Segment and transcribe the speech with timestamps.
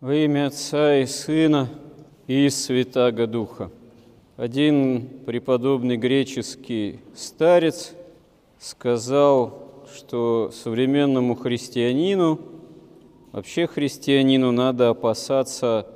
[0.00, 1.68] Во имя Отца и Сына
[2.28, 3.72] и Святаго Духа.
[4.36, 7.96] Один преподобный греческий старец
[8.60, 12.38] сказал, что современному христианину,
[13.32, 15.88] вообще христианину надо опасаться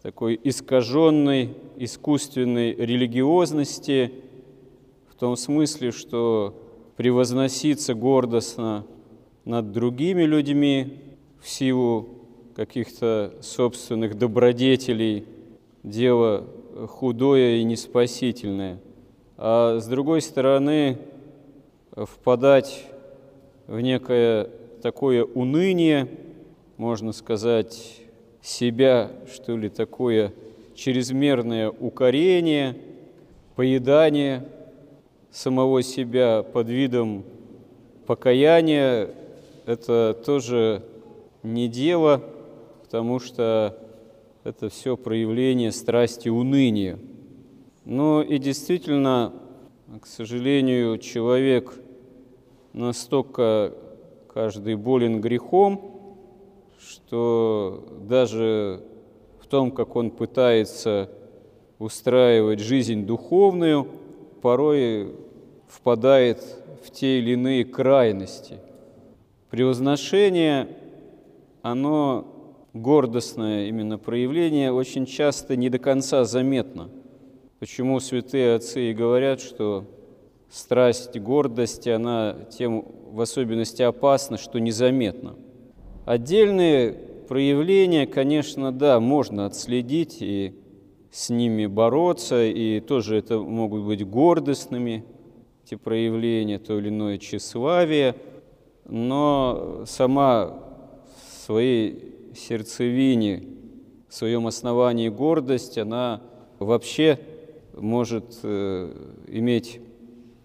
[0.00, 4.14] такой искаженной, искусственной религиозности,
[5.10, 6.58] в том смысле, что
[6.96, 8.86] превозноситься гордостно
[9.44, 11.02] над другими людьми
[11.38, 12.16] в силу
[12.56, 15.26] каких-то собственных добродетелей,
[15.82, 16.46] дело
[16.88, 18.80] худое и неспасительное.
[19.36, 20.96] А с другой стороны,
[21.94, 22.86] впадать
[23.66, 24.48] в некое
[24.80, 26.08] такое уныние,
[26.78, 28.00] можно сказать,
[28.40, 30.32] себя, что ли, такое
[30.74, 32.74] чрезмерное укорение,
[33.54, 34.48] поедание
[35.30, 37.22] самого себя под видом
[38.06, 39.10] покаяния,
[39.66, 40.82] это тоже
[41.42, 42.22] не дело–
[42.86, 43.76] потому что
[44.44, 47.00] это все проявление страсти уныния.
[47.84, 49.32] Но и действительно,
[50.00, 51.74] к сожалению, человек
[52.72, 53.74] настолько
[54.32, 55.98] каждый болен грехом,
[56.78, 58.84] что даже
[59.40, 61.10] в том, как он пытается
[61.80, 63.88] устраивать жизнь духовную,
[64.42, 65.12] порой
[65.66, 66.40] впадает
[66.84, 68.60] в те или иные крайности.
[69.50, 70.68] Превозношение,
[71.62, 72.35] оно
[72.82, 76.90] гордостное именно проявление очень часто не до конца заметно.
[77.58, 79.84] Почему святые отцы и говорят, что
[80.50, 85.36] страсть гордости, она тем в особенности опасна, что незаметна.
[86.04, 86.92] Отдельные
[87.28, 90.54] проявления, конечно, да, можно отследить и
[91.10, 95.04] с ними бороться, и тоже это могут быть гордостными,
[95.64, 98.14] эти проявления, то или иное тщеславие,
[98.84, 100.62] но сама
[101.44, 103.44] своей сердцевине,
[104.08, 106.22] в своем основании гордость, она
[106.58, 107.18] вообще
[107.74, 108.92] может э,
[109.28, 109.80] иметь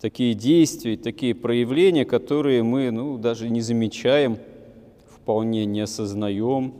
[0.00, 4.38] такие действия, такие проявления, которые мы ну, даже не замечаем,
[5.08, 6.74] вполне не осознаем,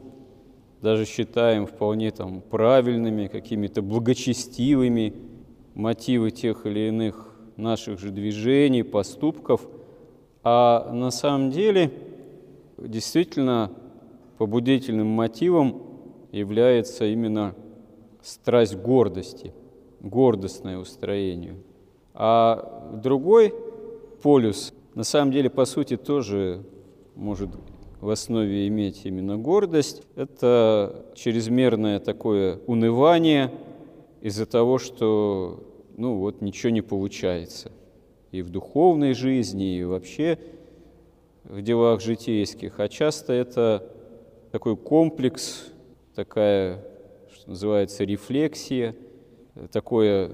[0.81, 5.15] даже считаем вполне там, правильными, какими-то благочестивыми
[5.75, 9.67] мотивы тех или иных наших же движений, поступков.
[10.43, 11.93] А на самом деле
[12.79, 13.71] действительно
[14.39, 15.83] побудительным мотивом
[16.33, 17.55] является именно
[18.23, 19.53] страсть гордости,
[20.01, 21.57] гордостное устроение.
[22.15, 23.55] А другой
[24.23, 26.65] полюс, на самом деле, по сути, тоже
[27.15, 27.51] может
[28.01, 30.03] в основе иметь именно гордость.
[30.17, 33.53] Это чрезмерное такое унывание
[34.21, 35.63] из-за того, что
[35.97, 37.71] ну вот ничего не получается.
[38.31, 40.39] И в духовной жизни, и вообще
[41.45, 42.81] в делах житейских.
[42.81, 43.89] А часто это
[44.53, 45.73] такой комплекс,
[46.15, 46.85] такая,
[47.35, 48.95] что называется, рефлексия,
[49.73, 50.33] такое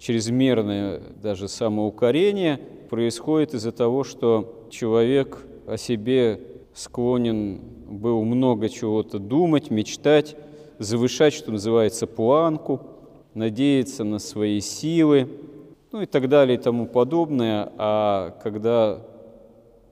[0.00, 2.58] чрезмерное даже самоукорение
[2.90, 6.40] происходит из-за того, что человек о себе
[6.74, 10.36] склонен был много чего-то думать, мечтать,
[10.80, 12.80] завышать, что называется, планку,
[13.34, 15.28] надеяться на свои силы,
[15.92, 17.72] ну и так далее и тому подобное.
[17.78, 19.06] А когда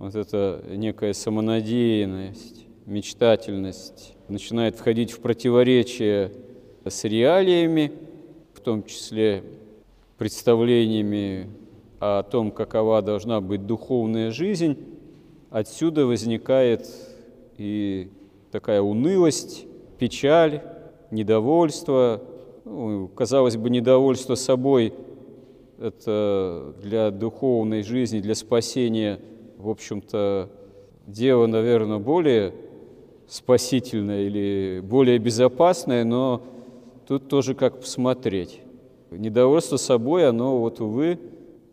[0.00, 6.32] вот эта некая самонадеянность, мечтательность начинает входить в противоречие
[6.84, 7.92] с реалиями,
[8.52, 9.42] в том числе
[10.18, 11.48] представлениями
[11.98, 14.76] о том, какова должна быть духовная жизнь,
[15.50, 16.88] отсюда возникает
[17.58, 18.10] и
[18.50, 19.66] такая унылость,
[19.98, 20.62] печаль,
[21.10, 22.22] недовольство.
[22.64, 24.94] Ну, казалось бы, недовольство собой–
[25.80, 29.18] это для духовной жизни, для спасения,
[29.56, 30.50] в общем-то,
[31.06, 32.52] дело, наверное, более
[33.30, 36.42] спасительное или более безопасное, но
[37.06, 38.60] тут тоже как посмотреть.
[39.12, 41.18] Недовольство собой, оно вот, увы,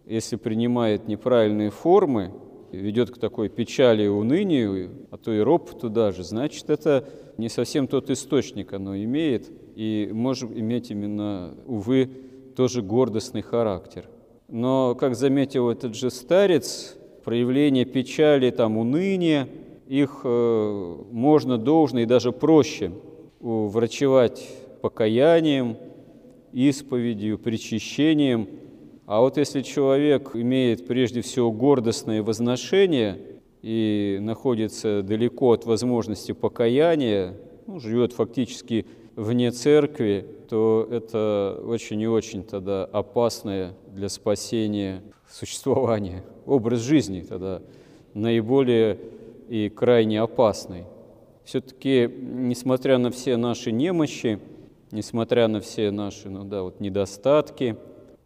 [0.05, 2.31] если принимает неправильные формы,
[2.71, 7.87] ведет к такой печали и унынию, а то и ропоту даже, значит, это не совсем
[7.87, 12.09] тот источник оно имеет, и может иметь именно, увы,
[12.55, 14.05] тоже гордостный характер.
[14.47, 19.49] Но, как заметил этот же старец, проявление печали, там, уныния–
[19.87, 22.91] их э, можно, должно и даже проще
[23.39, 24.47] врачевать
[24.81, 25.77] покаянием,
[26.53, 28.47] исповедью, причащением.
[29.05, 33.19] А вот если человек имеет прежде всего гордостное возношение
[33.61, 37.33] и находится далеко от возможности покаяния,
[37.67, 38.85] ну, живет фактически
[39.15, 47.61] вне церкви, то это очень и очень тогда опасное для спасения существование, образ жизни тогда
[48.13, 48.97] наиболее
[49.49, 50.85] и крайне опасный.
[51.43, 54.39] все-таки, несмотря на все наши немощи,
[54.91, 57.77] несмотря на все наши ну да, вот недостатки,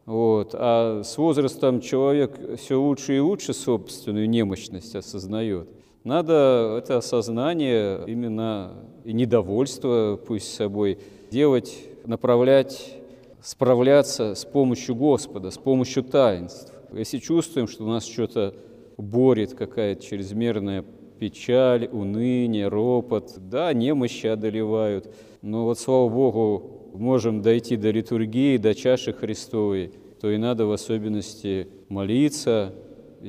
[0.06, 5.70] вот, а с возрастом человек все лучше и лучше собственную немощность осознает.
[6.04, 8.74] Надо это осознание именно
[9.06, 10.98] и недовольство пусть собой
[11.30, 12.98] делать, направлять,
[13.44, 16.74] справляться с помощью Господа, с помощью таинств.
[16.92, 18.56] Если чувствуем, что у нас что-то
[18.98, 20.84] борет какая-то чрезмерная
[21.22, 25.14] печаль, уныние, ропот, да, немощи одолевают,
[25.44, 30.72] но вот, слава Богу, можем дойти до литургии, до чаши Христовой, то и надо в
[30.72, 32.74] особенности молиться,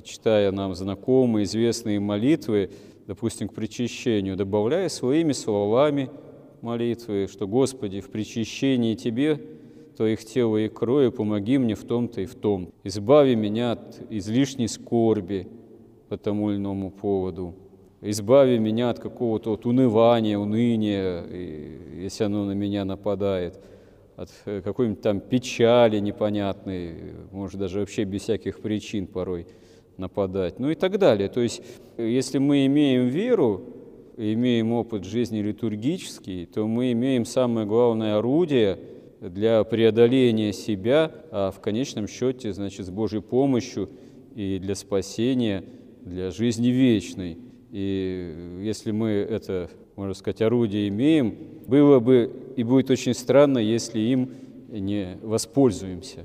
[0.02, 2.70] читая нам знакомые, известные молитвы,
[3.06, 6.08] допустим, к причащению, добавляя своими словами
[6.62, 9.38] молитвы, что «Господи, в причащении Тебе
[9.98, 12.72] Твоих тела и крови помоги мне в том-то и в том.
[12.84, 15.46] Избави меня от излишней скорби
[16.08, 17.54] по тому или иному поводу.
[18.02, 21.24] Избави меня от какого-то вот унывания, уныния,
[21.96, 23.58] если оно на меня нападает,
[24.16, 29.46] от э, какой-нибудь там печали непонятной, может даже вообще без всяких причин порой
[29.96, 31.28] нападать, ну и так далее.
[31.28, 31.62] То есть,
[31.96, 33.62] если мы имеем веру,
[34.16, 38.78] имеем опыт жизни литургический, то мы имеем самое главное орудие–
[39.28, 43.88] для преодоления себя, а в конечном счете, значит, с Божьей помощью
[44.34, 45.64] и для спасения,
[46.00, 47.38] для жизни вечной.
[47.72, 51.34] И если мы это, можно сказать, орудие имеем,
[51.66, 54.30] было бы и будет очень странно, если им
[54.68, 56.20] не воспользуемся.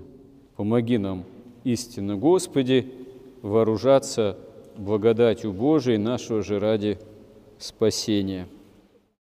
[0.58, 1.24] Помоги нам,
[1.64, 2.92] истинно Господи,
[3.42, 4.38] вооружаться
[4.78, 7.00] благодатью Божией нашего же ради
[7.58, 8.48] спасения.